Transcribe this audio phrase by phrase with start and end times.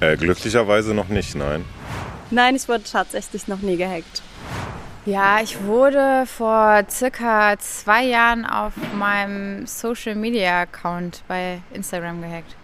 [0.00, 1.64] Äh, glücklicherweise noch nicht, nein.
[2.30, 4.22] Nein, ich wurde tatsächlich noch nie gehackt.
[5.06, 12.54] Ja, ich wurde vor circa zwei Jahren auf meinem Social Media Account bei Instagram gehackt.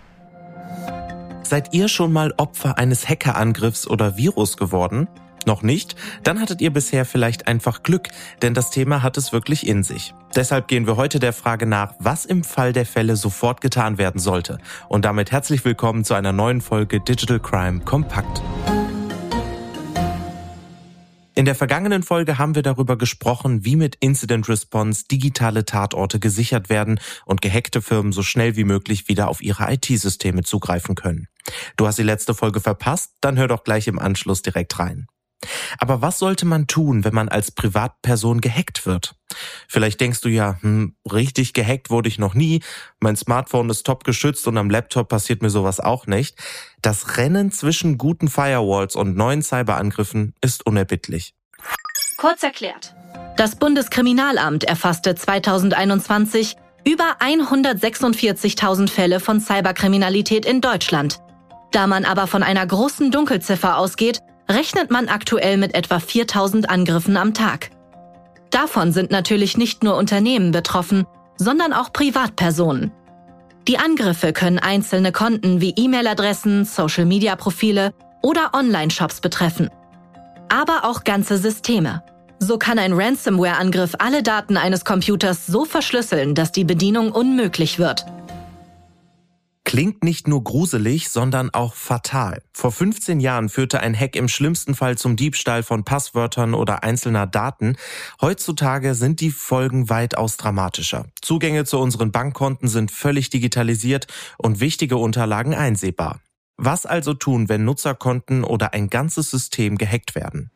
[1.43, 5.09] Seid ihr schon mal Opfer eines Hackerangriffs oder Virus geworden?
[5.47, 5.95] Noch nicht?
[6.23, 8.09] Dann hattet ihr bisher vielleicht einfach Glück,
[8.43, 10.15] denn das Thema hat es wirklich in sich.
[10.35, 14.21] Deshalb gehen wir heute der Frage nach, was im Fall der Fälle sofort getan werden
[14.21, 14.59] sollte.
[14.89, 18.43] Und damit herzlich willkommen zu einer neuen Folge Digital Crime Kompakt.
[21.37, 26.69] In der vergangenen Folge haben wir darüber gesprochen, wie mit Incident Response digitale Tatorte gesichert
[26.69, 31.27] werden und gehackte Firmen so schnell wie möglich wieder auf ihre IT-Systeme zugreifen können.
[31.77, 33.15] Du hast die letzte Folge verpasst?
[33.21, 35.09] Dann hör doch gleich im Anschluss direkt rein.
[35.79, 39.15] Aber was sollte man tun, wenn man als Privatperson gehackt wird?
[39.69, 42.63] Vielleicht denkst du ja, hm, richtig gehackt wurde ich noch nie,
[43.01, 46.39] mein Smartphone ist top geschützt und am Laptop passiert mir sowas auch nicht.
[46.83, 51.35] Das Rennen zwischen guten Firewalls und neuen Cyberangriffen ist unerbittlich.
[52.17, 52.95] Kurz erklärt.
[53.37, 61.19] Das Bundeskriminalamt erfasste 2021 über 146.000 Fälle von Cyberkriminalität in Deutschland.
[61.73, 67.17] Da man aber von einer großen Dunkelziffer ausgeht, rechnet man aktuell mit etwa 4000 Angriffen
[67.17, 67.71] am Tag.
[68.51, 71.07] Davon sind natürlich nicht nur Unternehmen betroffen,
[71.37, 72.93] sondern auch Privatpersonen.
[73.67, 79.71] Die Angriffe können einzelne Konten wie E-Mail-Adressen, Social-Media-Profile oder Online-Shops betreffen.
[80.51, 82.03] Aber auch ganze Systeme.
[82.39, 88.05] So kann ein Ransomware-Angriff alle Daten eines Computers so verschlüsseln, dass die Bedienung unmöglich wird.
[89.75, 92.41] Klingt nicht nur gruselig, sondern auch fatal.
[92.53, 97.27] Vor 15 Jahren führte ein Hack im schlimmsten Fall zum Diebstahl von Passwörtern oder einzelner
[97.27, 97.75] Daten.
[98.21, 101.07] Heutzutage sind die Folgen weitaus dramatischer.
[101.21, 104.07] Zugänge zu unseren Bankkonten sind völlig digitalisiert
[104.39, 106.21] und wichtige Unterlagen einsehbar.
[106.57, 110.53] Was also tun, wenn Nutzerkonten oder ein ganzes System gehackt werden?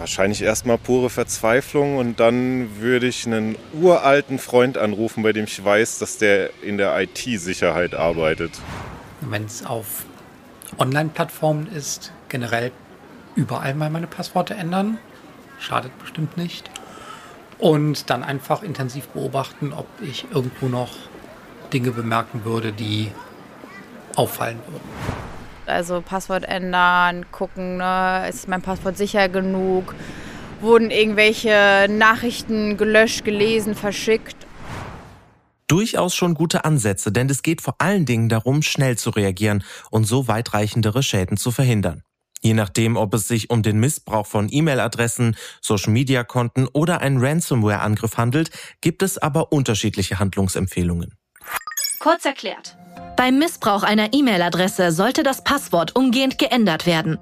[0.00, 5.62] Wahrscheinlich erstmal pure Verzweiflung und dann würde ich einen uralten Freund anrufen, bei dem ich
[5.62, 8.52] weiß, dass der in der IT-Sicherheit arbeitet.
[9.20, 10.06] Wenn es auf
[10.78, 12.72] Online-Plattformen ist, generell
[13.34, 14.96] überall mal meine Passworte ändern.
[15.58, 16.70] Schadet bestimmt nicht.
[17.58, 20.96] Und dann einfach intensiv beobachten, ob ich irgendwo noch
[21.74, 23.12] Dinge bemerken würde, die
[24.16, 25.09] auffallen würden.
[25.70, 29.94] Also Passwort ändern, gucken, ne, ist mein Passwort sicher genug?
[30.60, 34.36] Wurden irgendwelche Nachrichten gelöscht, gelesen, verschickt?
[35.68, 40.04] Durchaus schon gute Ansätze, denn es geht vor allen Dingen darum, schnell zu reagieren und
[40.04, 42.02] so weitreichendere Schäden zu verhindern.
[42.42, 48.50] Je nachdem, ob es sich um den Missbrauch von E-Mail-Adressen, Social-Media-Konten oder einen Ransomware-Angriff handelt,
[48.80, 51.14] gibt es aber unterschiedliche Handlungsempfehlungen.
[52.00, 52.76] Kurz erklärt.
[53.20, 57.18] Beim Missbrauch einer E-Mail-Adresse sollte das Passwort umgehend geändert werden.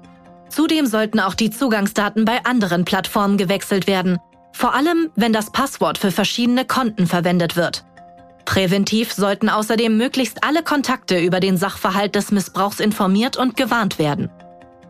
[0.47, 4.17] Zudem sollten auch die Zugangsdaten bei anderen Plattformen gewechselt werden,
[4.53, 7.83] vor allem wenn das Passwort für verschiedene Konten verwendet wird.
[8.45, 14.31] Präventiv sollten außerdem möglichst alle Kontakte über den Sachverhalt des Missbrauchs informiert und gewarnt werden.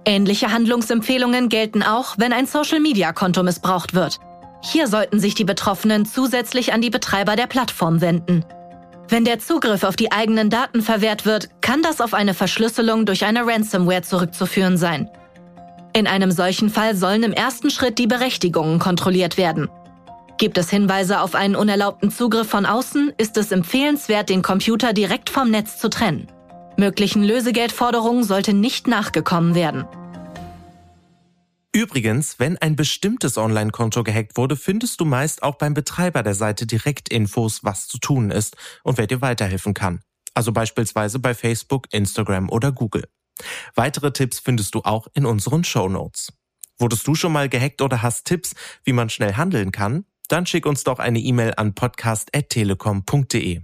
[0.05, 4.19] Ähnliche Handlungsempfehlungen gelten auch, wenn ein Social-Media-Konto missbraucht wird.
[4.61, 8.45] Hier sollten sich die Betroffenen zusätzlich an die Betreiber der Plattform wenden.
[9.09, 13.25] Wenn der Zugriff auf die eigenen Daten verwehrt wird, kann das auf eine Verschlüsselung durch
[13.25, 15.09] eine Ransomware zurückzuführen sein.
[15.93, 19.67] In einem solchen Fall sollen im ersten Schritt die Berechtigungen kontrolliert werden.
[20.37, 25.31] Gibt es Hinweise auf einen unerlaubten Zugriff von außen, ist es empfehlenswert, den Computer direkt
[25.31, 26.27] vom Netz zu trennen.
[26.77, 29.85] Möglichen Lösegeldforderungen sollte nicht nachgekommen werden.
[31.71, 36.65] Übrigens, wenn ein bestimmtes Online-Konto gehackt wurde, findest du meist auch beim Betreiber der Seite
[36.65, 40.01] direkt Infos, was zu tun ist und wer dir weiterhelfen kann.
[40.33, 43.03] Also beispielsweise bei Facebook, Instagram oder Google.
[43.75, 46.33] Weitere Tipps findest du auch in unseren Show Notes.
[46.79, 50.05] Wurdest du schon mal gehackt oder hast Tipps, wie man schnell handeln kann?
[50.27, 53.61] Dann schick uns doch eine E-Mail an podcast.telekom.de.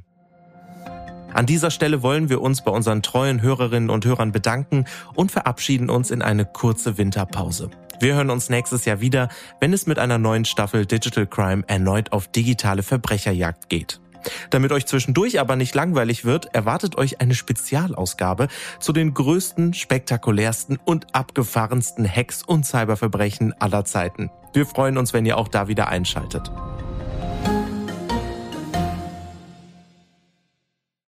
[1.33, 4.85] An dieser Stelle wollen wir uns bei unseren treuen Hörerinnen und Hörern bedanken
[5.16, 7.69] und verabschieden uns in eine kurze Winterpause.
[8.00, 12.12] Wir hören uns nächstes Jahr wieder, wenn es mit einer neuen Staffel Digital Crime erneut
[12.12, 14.00] auf digitale Verbrecherjagd geht.
[14.50, 18.47] Damit euch zwischendurch aber nicht langweilig wird, erwartet euch eine Spezialausgabe
[18.80, 24.32] zu den größten, spektakulärsten und abgefahrensten Hacks und Cyberverbrechen aller Zeiten.
[24.53, 26.52] Wir freuen uns, wenn ihr auch da wieder einschaltet.